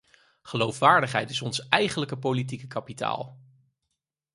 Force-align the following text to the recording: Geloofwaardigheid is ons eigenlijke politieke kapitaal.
Geloofwaardigheid 0.41 1.29
is 1.29 1.41
ons 1.41 1.69
eigenlijke 1.69 2.17
politieke 2.17 2.67
kapitaal. 2.67 3.39